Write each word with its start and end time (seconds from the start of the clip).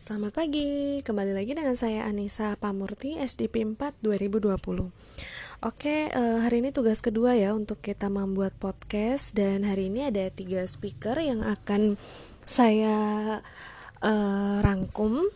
Selamat 0.00 0.32
pagi, 0.32 1.04
kembali 1.04 1.36
lagi 1.36 1.52
dengan 1.52 1.76
saya 1.76 2.08
Anissa 2.08 2.56
Pamurti, 2.56 3.20
SDP 3.20 3.76
4 3.76 4.00
2020 4.00 4.88
Oke, 5.60 6.08
uh, 6.08 6.40
hari 6.40 6.64
ini 6.64 6.72
tugas 6.72 7.04
kedua 7.04 7.36
ya 7.36 7.52
untuk 7.52 7.84
kita 7.84 8.08
membuat 8.08 8.56
podcast 8.56 9.36
Dan 9.36 9.68
hari 9.68 9.92
ini 9.92 10.08
ada 10.08 10.32
tiga 10.32 10.64
speaker 10.64 11.20
yang 11.20 11.44
akan 11.44 12.00
saya 12.48 12.96
uh, 14.00 14.64
rangkum 14.64 15.28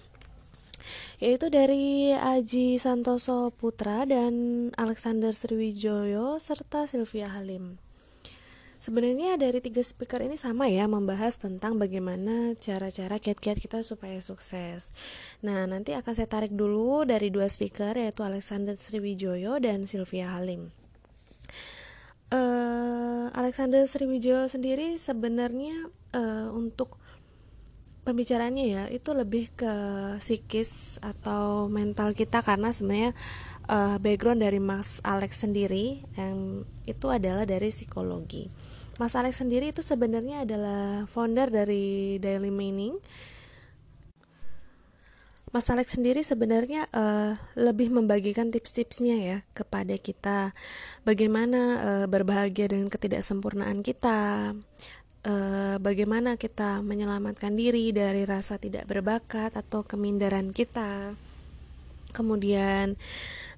Yaitu 1.21 1.53
dari 1.53 2.17
Aji 2.17 2.81
Santoso 2.81 3.53
Putra 3.53 4.09
dan 4.09 4.33
Alexander 4.81 5.37
Sriwijoyo 5.37 6.41
serta 6.41 6.89
Sylvia 6.89 7.29
Halim 7.29 7.84
Sebenarnya 8.85 9.41
dari 9.41 9.65
tiga 9.65 9.81
speaker 9.81 10.21
ini 10.21 10.37
sama 10.37 10.69
ya 10.69 10.85
membahas 10.85 11.41
tentang 11.41 11.81
bagaimana 11.81 12.53
cara-cara 12.61 13.17
kiat-kiat 13.17 13.57
kita 13.57 13.81
supaya 13.81 14.21
sukses. 14.21 14.93
Nah, 15.41 15.65
nanti 15.65 15.97
akan 15.97 16.13
saya 16.13 16.29
tarik 16.29 16.53
dulu 16.53 17.09
dari 17.09 17.33
dua 17.33 17.49
speaker 17.49 17.97
yaitu 17.97 18.21
Alexander 18.21 18.77
Sriwijoyo 18.77 19.57
dan 19.57 19.89
Sylvia 19.89 20.37
Halim. 20.37 20.69
Uh, 22.29 23.33
Alexander 23.33 23.89
Sriwijoyo 23.89 24.53
sendiri 24.53 25.01
sebenarnya 25.01 25.89
uh, 26.13 26.53
untuk 26.53 27.01
pembicaraannya 28.05 28.67
ya 28.69 28.85
itu 28.93 29.11
lebih 29.17 29.49
ke 29.57 29.75
psikis 30.21 31.01
atau 31.01 31.73
mental 31.73 32.13
kita 32.13 32.45
karena 32.45 32.69
sebenarnya 32.71 33.17
uh, 33.69 33.97
background 33.97 34.45
dari 34.45 34.61
Mas 34.61 35.01
Alex 35.01 35.41
sendiri 35.43 36.05
yang 36.15 36.69
itu 36.85 37.07
adalah 37.09 37.49
dari 37.49 37.73
psikologi. 37.73 38.53
Mas 38.95 39.19
Alex 39.19 39.43
sendiri 39.43 39.75
itu 39.75 39.83
sebenarnya 39.83 40.47
adalah 40.47 41.09
founder 41.11 41.51
dari 41.51 42.21
Daily 42.23 42.53
Meaning. 42.53 42.95
Mas 45.51 45.71
Alex 45.71 45.95
sendiri 45.95 46.27
sebenarnya 46.27 46.91
uh, 46.91 47.39
lebih 47.55 47.87
membagikan 47.95 48.51
tips-tipsnya 48.51 49.17
ya 49.23 49.39
kepada 49.55 49.95
kita 49.95 50.51
bagaimana 51.07 51.61
uh, 51.79 52.07
berbahagia 52.11 52.75
dengan 52.75 52.91
ketidaksempurnaan 52.91 53.87
kita, 53.87 54.51
uh, 55.25 55.77
bagaimana 55.81 56.37
kita 56.37 56.85
menyelamatkan 56.85 57.57
diri 57.57 57.91
dari 57.91 58.23
rasa 58.29 58.61
tidak 58.61 58.87
berbakat 58.87 59.57
atau 59.57 59.83
kemindaran 59.83 60.53
kita. 60.53 61.17
Kemudian 62.15 62.95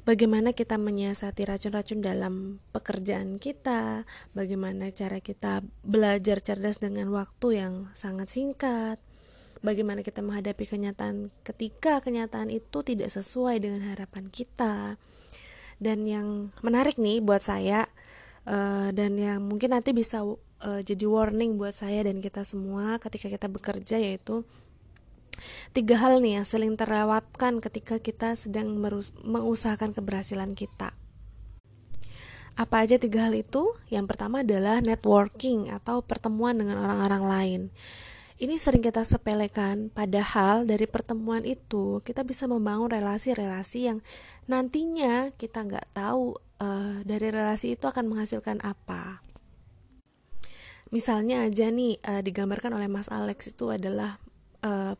bagaimana 0.08 0.56
kita 0.56 0.80
menyiasati 0.80 1.44
racun-racun 1.44 2.00
dalam 2.00 2.62
pekerjaan 2.72 3.36
kita, 3.36 4.08
bagaimana 4.32 4.88
cara 4.94 5.20
kita 5.20 5.60
belajar 5.84 6.40
cerdas 6.40 6.80
dengan 6.80 7.12
waktu 7.12 7.60
yang 7.60 7.74
sangat 7.92 8.32
singkat, 8.32 8.96
bagaimana 9.60 10.00
kita 10.00 10.24
menghadapi 10.24 10.64
kenyataan 10.64 11.28
ketika 11.44 12.00
kenyataan 12.00 12.48
itu 12.48 12.80
tidak 12.80 13.12
sesuai 13.12 13.60
dengan 13.60 13.92
harapan 13.92 14.32
kita. 14.32 14.96
Dan 15.76 16.08
yang 16.08 16.56
menarik 16.64 16.96
nih 16.96 17.20
buat 17.20 17.44
saya 17.44 17.84
uh, 18.48 18.88
dan 18.96 19.20
yang 19.20 19.44
mungkin 19.44 19.76
nanti 19.76 19.92
bisa 19.92 20.24
uh, 20.62 20.80
jadi 20.80 21.04
warning 21.04 21.60
buat 21.60 21.74
saya 21.74 22.06
dan 22.06 22.22
kita 22.22 22.44
semua 22.46 22.96
ketika 23.02 23.28
kita 23.28 23.48
bekerja 23.50 23.96
yaitu 24.00 24.46
Tiga 25.76 26.00
hal 26.00 26.24
nih 26.24 26.40
yang 26.40 26.46
saling 26.48 26.74
terlewatkan 26.80 27.60
ketika 27.60 28.00
kita 28.00 28.32
sedang 28.32 28.72
mengusahakan 29.24 29.92
keberhasilan 29.92 30.56
kita. 30.56 30.96
Apa 32.56 32.88
aja 32.88 32.96
tiga 32.96 33.28
hal 33.28 33.36
itu? 33.36 33.76
Yang 33.92 34.16
pertama 34.16 34.40
adalah 34.40 34.80
networking 34.80 35.68
atau 35.68 36.00
pertemuan 36.00 36.56
dengan 36.56 36.80
orang-orang 36.80 37.24
lain. 37.28 37.62
Ini 38.36 38.56
sering 38.60 38.84
kita 38.84 39.00
sepelekan, 39.00 39.88
padahal 39.92 40.68
dari 40.68 40.84
pertemuan 40.84 41.44
itu 41.44 42.04
kita 42.04 42.20
bisa 42.20 42.44
membangun 42.44 42.92
relasi-relasi 42.92 43.80
yang 43.92 43.98
nantinya 44.44 45.32
kita 45.40 45.64
nggak 45.64 45.88
tahu 45.96 46.36
uh, 46.60 47.00
dari 47.04 47.32
relasi 47.32 47.76
itu 47.76 47.84
akan 47.88 48.12
menghasilkan 48.12 48.60
apa. 48.60 49.25
Misalnya 50.94 51.46
aja 51.46 51.66
nih 51.70 51.98
uh, 52.06 52.22
digambarkan 52.22 52.74
oleh 52.74 52.86
Mas 52.86 53.10
Alex 53.10 53.50
itu 53.50 53.74
adalah 53.74 54.22
uh, 54.62 54.94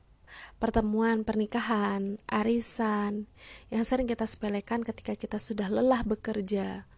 pertemuan 0.58 1.22
pernikahan, 1.22 2.18
arisan, 2.26 3.30
yang 3.70 3.84
sering 3.86 4.10
kita 4.10 4.26
sepelekan 4.26 4.82
ketika 4.82 5.14
kita 5.14 5.38
sudah 5.38 5.70
lelah 5.70 6.02
bekerja. 6.02 6.88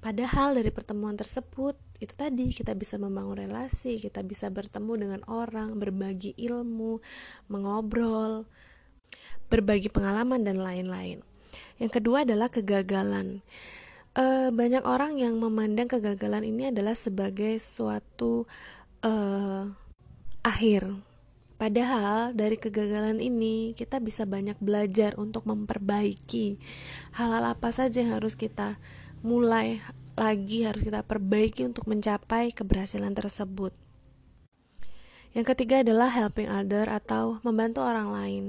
Padahal 0.00 0.56
dari 0.56 0.72
pertemuan 0.72 1.12
tersebut, 1.12 1.76
itu 2.00 2.14
tadi 2.16 2.48
kita 2.48 2.72
bisa 2.72 2.96
membangun 2.96 3.44
relasi, 3.44 4.00
kita 4.00 4.24
bisa 4.24 4.48
bertemu 4.48 4.92
dengan 4.96 5.20
orang, 5.28 5.76
berbagi 5.76 6.32
ilmu, 6.40 7.04
mengobrol, 7.52 8.48
berbagi 9.52 9.92
pengalaman, 9.92 10.40
dan 10.40 10.56
lain-lain. 10.56 11.20
Yang 11.76 12.00
kedua 12.00 12.24
adalah 12.24 12.48
kegagalan. 12.48 13.44
E, 14.10 14.50
banyak 14.50 14.82
orang 14.82 15.18
yang 15.18 15.38
memandang 15.38 15.86
kegagalan 15.86 16.42
ini 16.42 16.74
adalah 16.74 16.94
sebagai 16.98 17.58
suatu 17.62 18.46
e, 19.04 19.12
akhir 20.42 21.10
Padahal 21.60 22.32
dari 22.32 22.56
kegagalan 22.56 23.20
ini 23.20 23.76
kita 23.76 24.00
bisa 24.00 24.24
banyak 24.24 24.56
belajar 24.64 25.12
untuk 25.20 25.44
memperbaiki 25.44 26.56
hal-hal 27.20 27.52
apa 27.52 27.68
saja 27.68 28.00
yang 28.00 28.16
harus 28.16 28.32
kita 28.32 28.80
mulai 29.20 29.84
lagi 30.16 30.64
harus 30.64 30.88
kita 30.88 31.04
perbaiki 31.04 31.68
untuk 31.68 31.84
mencapai 31.84 32.56
keberhasilan 32.56 33.12
tersebut. 33.12 33.76
Yang 35.36 35.52
ketiga 35.52 35.84
adalah 35.84 36.08
helping 36.08 36.48
other 36.48 36.88
atau 36.88 37.44
membantu 37.44 37.84
orang 37.84 38.08
lain. 38.08 38.44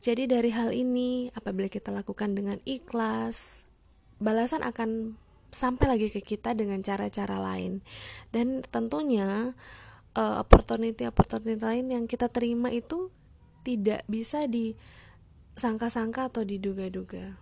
Jadi 0.00 0.24
dari 0.24 0.48
hal 0.48 0.72
ini 0.72 1.28
apabila 1.36 1.68
kita 1.68 1.92
lakukan 1.92 2.32
dengan 2.32 2.56
ikhlas, 2.64 3.68
balasan 4.20 4.62
akan 4.62 5.16
sampai 5.50 5.96
lagi 5.96 6.08
ke 6.12 6.22
kita 6.22 6.54
dengan 6.54 6.84
cara-cara 6.84 7.40
lain. 7.40 7.82
Dan 8.30 8.62
tentunya 8.62 9.56
uh, 10.14 10.34
opportunity 10.38 11.08
opportunity 11.08 11.58
lain 11.58 11.90
yang 11.90 12.04
kita 12.06 12.30
terima 12.30 12.70
itu 12.70 13.10
tidak 13.66 14.06
bisa 14.06 14.46
disangka-sangka 14.46 16.30
atau 16.30 16.46
diduga-duga. 16.46 17.36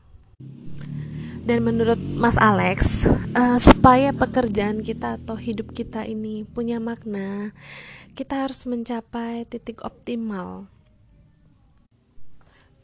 Dan 1.49 1.65
menurut 1.65 1.97
Mas 1.97 2.37
Alex, 2.37 3.09
uh, 3.33 3.57
supaya 3.57 4.13
pekerjaan 4.13 4.85
kita 4.85 5.17
atau 5.17 5.33
hidup 5.39 5.73
kita 5.73 6.05
ini 6.05 6.45
punya 6.45 6.77
makna, 6.77 7.57
kita 8.13 8.45
harus 8.45 8.69
mencapai 8.69 9.49
titik 9.49 9.81
optimal. 9.81 10.69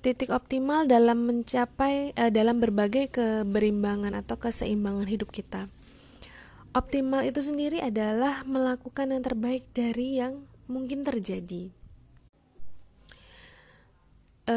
Titik 0.04 0.28
optimal 0.28 0.84
dalam 0.84 1.24
mencapai 1.24 2.12
uh, 2.12 2.28
dalam 2.28 2.60
berbagai 2.60 3.08
keberimbangan 3.08 4.12
atau 4.12 4.36
keseimbangan 4.36 5.08
hidup 5.08 5.32
kita 5.32 5.72
optimal 6.74 7.22
itu 7.22 7.38
sendiri 7.38 7.78
adalah 7.78 8.42
melakukan 8.42 9.14
yang 9.14 9.22
terbaik 9.22 9.64
dari 9.70 10.18
yang 10.18 10.42
mungkin 10.66 11.06
terjadi. 11.06 11.70
E, 14.44 14.56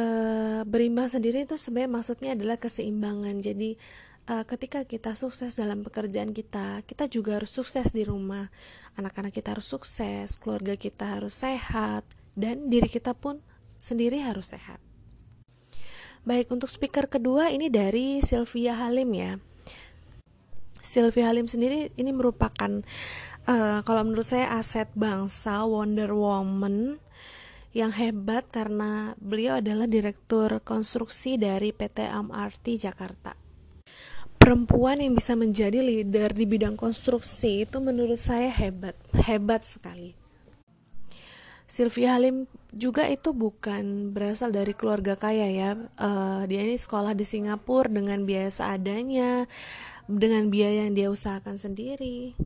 berimbang 0.68 1.08
sendiri 1.08 1.48
itu 1.48 1.56
sebenarnya 1.56 1.94
maksudnya 1.94 2.30
adalah 2.34 2.58
keseimbangan. 2.58 3.38
Jadi 3.40 3.78
e, 4.26 4.34
ketika 4.50 4.84
kita 4.84 5.14
sukses 5.14 5.56
dalam 5.56 5.86
pekerjaan 5.86 6.34
kita, 6.34 6.82
kita 6.84 7.06
juga 7.08 7.38
harus 7.40 7.54
sukses 7.54 7.94
di 7.94 8.04
rumah. 8.04 8.50
Anak-anak 8.98 9.32
kita 9.32 9.54
harus 9.54 9.70
sukses, 9.70 10.42
keluarga 10.42 10.74
kita 10.74 11.22
harus 11.22 11.38
sehat, 11.38 12.04
dan 12.34 12.68
diri 12.68 12.90
kita 12.90 13.14
pun 13.14 13.40
sendiri 13.78 14.26
harus 14.26 14.58
sehat. 14.58 14.87
Baik, 16.28 16.52
untuk 16.52 16.68
speaker 16.68 17.08
kedua 17.08 17.56
ini 17.56 17.72
dari 17.72 18.20
Sylvia 18.20 18.76
Halim 18.76 19.16
ya. 19.16 19.40
Sylvia 20.84 21.32
Halim 21.32 21.48
sendiri 21.48 21.88
ini 21.96 22.12
merupakan 22.12 22.84
uh, 23.48 23.80
kalau 23.88 24.04
menurut 24.04 24.28
saya 24.28 24.60
aset 24.60 24.92
bangsa 24.92 25.64
Wonder 25.64 26.12
Woman 26.12 27.00
yang 27.72 27.96
hebat 27.96 28.44
karena 28.52 29.16
beliau 29.24 29.64
adalah 29.64 29.88
direktur 29.88 30.60
konstruksi 30.68 31.40
dari 31.40 31.72
PT 31.72 32.12
MRT 32.12 32.76
Jakarta. 32.76 33.32
Perempuan 34.36 35.00
yang 35.00 35.16
bisa 35.16 35.32
menjadi 35.32 35.80
leader 35.80 36.36
di 36.36 36.44
bidang 36.44 36.76
konstruksi 36.76 37.64
itu 37.64 37.80
menurut 37.80 38.20
saya 38.20 38.52
hebat, 38.52 39.00
hebat 39.16 39.64
sekali. 39.64 40.27
Sylvia 41.68 42.16
Halim 42.16 42.48
juga 42.72 43.12
itu 43.12 43.36
bukan 43.36 44.16
berasal 44.16 44.56
dari 44.56 44.72
keluarga 44.72 45.20
kaya 45.20 45.52
ya. 45.52 45.72
Uh, 46.00 46.48
dia 46.48 46.64
ini 46.64 46.80
sekolah 46.80 47.12
di 47.12 47.28
Singapura 47.28 47.92
dengan 47.92 48.24
biaya 48.24 48.48
seadanya 48.48 49.52
dengan 50.08 50.48
biaya 50.48 50.88
yang 50.88 50.96
dia 50.96 51.12
usahakan 51.12 51.60
sendiri. 51.60 52.40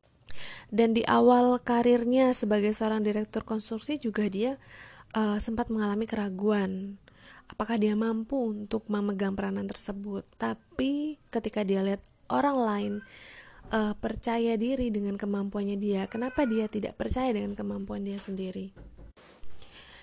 Dan 0.73 0.97
di 0.97 1.05
awal 1.05 1.61
karirnya 1.61 2.33
sebagai 2.33 2.73
seorang 2.73 3.05
direktur 3.05 3.45
konstruksi 3.45 4.01
juga 4.01 4.25
dia 4.25 4.57
uh, 5.13 5.37
sempat 5.37 5.69
mengalami 5.69 6.09
keraguan 6.09 6.97
apakah 7.51 7.75
dia 7.75 7.93
mampu 7.93 8.39
untuk 8.39 8.87
memegang 8.87 9.37
peranan 9.37 9.67
tersebut. 9.69 10.25
Tapi 10.39 11.21
ketika 11.29 11.61
dia 11.61 11.83
lihat 11.83 12.01
orang 12.31 12.57
lain 12.57 12.93
uh, 13.75 13.93
percaya 13.99 14.55
diri 14.55 14.89
dengan 14.89 15.19
kemampuannya 15.19 15.77
dia, 15.77 16.07
kenapa 16.07 16.47
dia 16.47 16.71
tidak 16.71 16.95
percaya 16.95 17.35
dengan 17.35 17.53
kemampuan 17.53 18.07
dia 18.07 18.17
sendiri? 18.17 18.71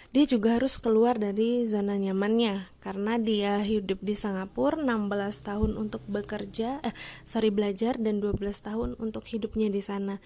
Dia 0.08 0.24
juga 0.24 0.56
harus 0.56 0.80
keluar 0.80 1.20
dari 1.20 1.68
zona 1.68 2.00
nyamannya. 2.00 2.72
Karena 2.80 3.20
dia 3.20 3.60
hidup 3.60 4.00
di 4.00 4.16
Singapura 4.16 4.80
16 4.80 5.12
tahun 5.44 5.70
untuk 5.76 6.00
bekerja 6.08 6.80
eh 6.80 6.94
sorry 7.28 7.52
belajar 7.52 8.00
dan 8.00 8.24
12 8.24 8.40
tahun 8.64 8.90
untuk 8.96 9.28
hidupnya 9.28 9.68
di 9.68 9.84
sana. 9.84 10.24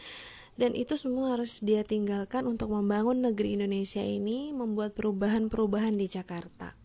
Dan 0.55 0.77
itu 0.77 1.01
semua 1.01 1.35
harus 1.35 1.65
dia 1.65 1.83
tinggalkan 1.83 2.45
untuk 2.45 2.71
membangun 2.71 3.25
negeri 3.25 3.57
Indonesia 3.57 4.05
ini 4.05 4.53
membuat 4.53 4.93
perubahan-perubahan 4.95 5.97
di 5.97 6.07
Jakarta. 6.07 6.77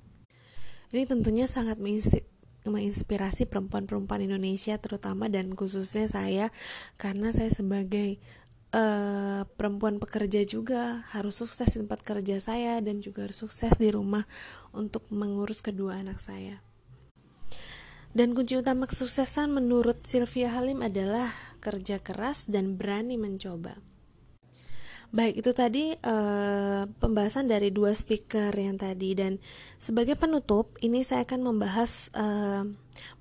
Ini 0.96 1.04
tentunya 1.04 1.52
sangat 1.52 1.76
menginspirasi 2.64 3.44
perempuan-perempuan 3.52 4.24
Indonesia 4.24 4.80
terutama 4.80 5.28
dan 5.28 5.52
khususnya 5.52 6.08
saya 6.08 6.46
karena 6.96 7.36
saya 7.36 7.52
sebagai 7.52 8.24
uh, 8.78 9.42
perempuan 9.58 9.98
pekerja 9.98 10.46
juga 10.46 11.02
harus 11.10 11.42
sukses 11.42 11.74
di 11.74 11.82
tempat 11.82 12.06
kerja 12.06 12.38
saya 12.38 12.78
dan 12.80 13.02
juga 13.02 13.26
harus 13.26 13.42
sukses 13.42 13.74
di 13.82 13.90
rumah 13.90 14.30
untuk 14.72 15.10
mengurus 15.10 15.66
kedua 15.66 15.98
anak 15.98 16.22
saya. 16.22 16.62
Dan 18.14 18.34
kunci 18.34 18.58
utama 18.58 18.90
kesuksesan 18.90 19.54
menurut 19.54 20.06
Sylvia 20.06 20.54
Halim 20.54 20.82
adalah 20.82 21.34
kerja 21.62 22.02
keras 22.02 22.50
dan 22.50 22.78
berani 22.78 23.18
mencoba. 23.18 23.78
Baik, 25.08 25.40
itu 25.40 25.52
tadi 25.56 25.96
uh, 25.96 26.84
pembahasan 27.00 27.48
dari 27.48 27.72
dua 27.72 27.96
speaker 27.96 28.52
yang 28.52 28.76
tadi 28.76 29.16
dan 29.16 29.40
sebagai 29.80 30.20
penutup 30.20 30.76
ini 30.84 31.00
saya 31.00 31.24
akan 31.24 31.48
membahas 31.48 32.12
uh, 32.12 32.68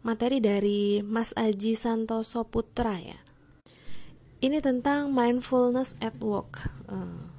materi 0.03 0.43
dari 0.43 0.99
Mas 1.07 1.31
Aji 1.39 1.79
Santoso 1.79 2.43
Putra 2.43 2.99
ya. 2.99 3.26
Ini 4.47 4.63
tentang 4.63 5.11
mindfulness 5.11 5.99
at 5.99 6.15
work. 6.23 6.71
Uh. 6.87 7.35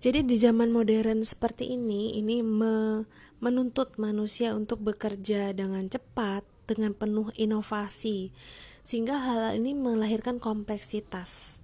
Jadi 0.00 0.24
di 0.24 0.32
zaman 0.40 0.72
modern 0.72 1.20
seperti 1.20 1.76
ini, 1.76 2.16
ini 2.16 2.40
me 2.40 3.04
menuntut 3.36 4.00
manusia 4.00 4.56
untuk 4.56 4.80
bekerja 4.80 5.52
dengan 5.52 5.92
cepat, 5.92 6.40
dengan 6.64 6.96
penuh 6.96 7.28
inovasi, 7.36 8.32
sehingga 8.80 9.20
hal 9.20 9.60
ini 9.60 9.76
melahirkan 9.76 10.40
kompleksitas 10.40 11.60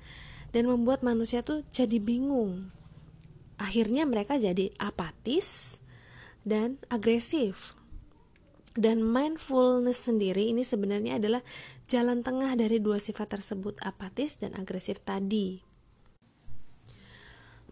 dan 0.52 0.68
membuat 0.68 1.00
manusia 1.00 1.40
tuh 1.40 1.64
jadi 1.72 1.96
bingung. 1.96 2.68
Akhirnya 3.56 4.04
mereka 4.04 4.36
jadi 4.36 4.68
apatis 4.76 5.80
dan 6.44 6.76
agresif. 6.92 7.72
Dan 8.72 9.04
mindfulness 9.04 10.08
sendiri 10.08 10.48
ini 10.48 10.64
sebenarnya 10.64 11.20
adalah 11.20 11.44
jalan 11.84 12.24
tengah 12.24 12.56
dari 12.56 12.80
dua 12.80 12.96
sifat 12.96 13.36
tersebut, 13.36 13.76
apatis 13.84 14.40
dan 14.40 14.56
agresif 14.56 14.96
tadi. 15.04 15.60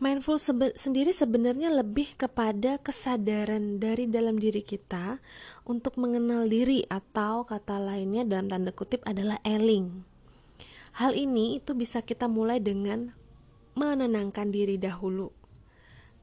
Mindful 0.01 0.41
sebe 0.41 0.73
sendiri 0.73 1.13
sebenarnya 1.13 1.69
lebih 1.69 2.17
kepada 2.17 2.81
kesadaran 2.81 3.77
dari 3.77 4.09
dalam 4.09 4.41
diri 4.41 4.65
kita 4.65 5.21
untuk 5.69 6.01
mengenal 6.01 6.49
diri 6.49 6.89
atau 6.89 7.45
kata 7.45 7.77
lainnya 7.77 8.25
dalam 8.25 8.49
tanda 8.49 8.73
kutip 8.73 9.05
adalah 9.05 9.37
eling. 9.45 10.01
Hal 10.97 11.13
ini 11.13 11.61
itu 11.61 11.77
bisa 11.77 12.01
kita 12.01 12.33
mulai 12.33 12.65
dengan 12.65 13.13
menenangkan 13.77 14.49
diri 14.49 14.81
dahulu. 14.81 15.37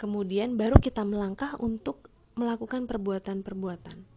Kemudian 0.01 0.57
baru 0.57 0.81
kita 0.81 1.05
melangkah 1.05 1.53
untuk 1.61 2.09
melakukan 2.33 2.89
perbuatan-perbuatan. 2.89 4.16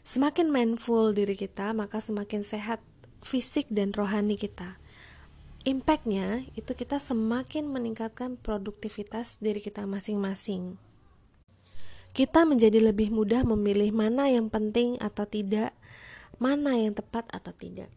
Semakin 0.00 0.48
mindful 0.48 1.12
diri 1.12 1.36
kita, 1.36 1.76
maka 1.76 2.00
semakin 2.00 2.40
sehat 2.40 2.80
fisik 3.20 3.68
dan 3.68 3.92
rohani 3.92 4.34
kita. 4.34 4.80
Impactnya 5.68 6.48
itu 6.56 6.72
kita 6.72 6.96
semakin 6.96 7.68
meningkatkan 7.68 8.40
produktivitas 8.40 9.36
diri 9.44 9.60
kita 9.60 9.84
masing-masing. 9.84 10.80
Kita 12.16 12.48
menjadi 12.48 12.80
lebih 12.80 13.12
mudah 13.12 13.44
memilih 13.44 13.92
mana 13.92 14.32
yang 14.32 14.48
penting 14.48 14.96
atau 14.98 15.28
tidak, 15.28 15.76
mana 16.40 16.80
yang 16.80 16.96
tepat 16.96 17.28
atau 17.28 17.52
tidak. 17.52 17.92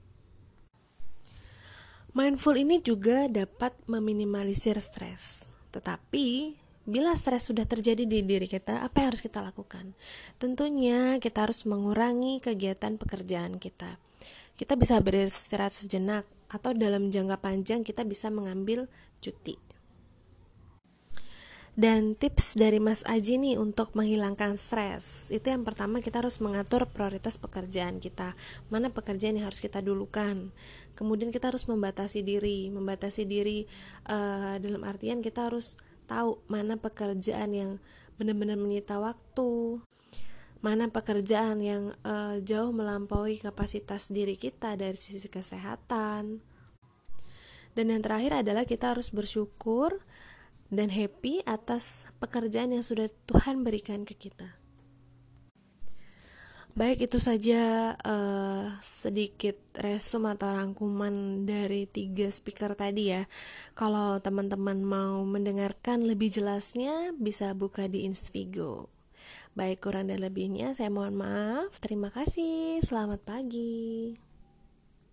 Mindful 2.14 2.60
ini 2.62 2.78
juga 2.84 3.26
dapat 3.26 3.74
meminimalisir 3.90 4.78
stres, 4.78 5.50
tetapi 5.74 6.60
Bila 6.84 7.16
stres 7.16 7.48
sudah 7.48 7.64
terjadi 7.64 8.04
di 8.04 8.28
diri 8.28 8.44
kita, 8.44 8.84
apa 8.84 9.00
yang 9.00 9.16
harus 9.16 9.24
kita 9.24 9.40
lakukan? 9.40 9.96
Tentunya 10.36 11.16
kita 11.16 11.48
harus 11.48 11.64
mengurangi 11.64 12.44
kegiatan 12.44 13.00
pekerjaan 13.00 13.56
kita. 13.56 13.96
Kita 14.60 14.76
bisa 14.76 15.00
beristirahat 15.00 15.72
sejenak 15.72 16.28
atau 16.52 16.76
dalam 16.76 17.08
jangka 17.08 17.40
panjang 17.40 17.88
kita 17.88 18.04
bisa 18.04 18.28
mengambil 18.28 18.92
cuti. 19.24 19.56
Dan 21.74 22.20
tips 22.20 22.54
dari 22.54 22.78
Mas 22.78 23.02
Aji 23.08 23.42
nih 23.42 23.58
untuk 23.58 23.98
menghilangkan 23.98 24.62
stres 24.62 25.34
Itu 25.34 25.50
yang 25.50 25.66
pertama 25.66 26.06
kita 26.06 26.22
harus 26.22 26.38
mengatur 26.38 26.86
prioritas 26.86 27.42
pekerjaan 27.42 27.98
kita 27.98 28.38
Mana 28.70 28.94
pekerjaan 28.94 29.42
yang 29.42 29.50
harus 29.50 29.58
kita 29.58 29.82
dulukan 29.82 30.54
Kemudian 30.94 31.34
kita 31.34 31.50
harus 31.50 31.66
membatasi 31.66 32.22
diri 32.22 32.70
Membatasi 32.70 33.26
diri 33.26 33.66
uh, 34.06 34.62
dalam 34.62 34.86
artian 34.86 35.26
kita 35.26 35.50
harus 35.50 35.82
tahu 36.06 36.40
mana 36.52 36.78
pekerjaan 36.78 37.52
yang 37.52 37.72
benar-benar 38.16 38.56
menyita 38.56 39.02
waktu, 39.02 39.82
mana 40.64 40.88
pekerjaan 40.88 41.60
yang 41.60 41.84
uh, 42.08 42.40
jauh 42.40 42.72
melampaui 42.72 43.42
kapasitas 43.42 44.08
diri 44.08 44.40
kita 44.40 44.80
dari 44.80 44.96
sisi 44.96 45.28
kesehatan. 45.28 46.40
Dan 47.74 47.86
yang 47.90 48.06
terakhir 48.06 48.46
adalah 48.46 48.64
kita 48.64 48.94
harus 48.94 49.10
bersyukur 49.10 50.00
dan 50.70 50.94
happy 50.94 51.42
atas 51.44 52.06
pekerjaan 52.22 52.74
yang 52.74 52.86
sudah 52.86 53.10
Tuhan 53.26 53.66
berikan 53.66 54.06
ke 54.06 54.16
kita. 54.16 54.63
Baik, 56.74 57.06
itu 57.06 57.22
saja 57.22 57.94
uh, 58.02 58.82
sedikit 58.82 59.54
resum 59.78 60.26
atau 60.26 60.50
rangkuman 60.50 61.46
dari 61.46 61.86
tiga 61.86 62.26
speaker 62.34 62.74
tadi 62.74 63.14
ya. 63.14 63.30
Kalau 63.78 64.18
teman-teman 64.18 64.82
mau 64.82 65.22
mendengarkan 65.22 66.02
lebih 66.02 66.34
jelasnya, 66.34 67.14
bisa 67.14 67.54
buka 67.54 67.86
di 67.86 68.10
Inspigo. 68.10 68.90
Baik, 69.54 69.86
kurang 69.86 70.10
dan 70.10 70.26
lebihnya 70.26 70.74
saya 70.74 70.90
mohon 70.90 71.14
maaf. 71.14 71.78
Terima 71.78 72.10
kasih. 72.10 72.82
Selamat 72.82 73.22
pagi. 73.22 74.33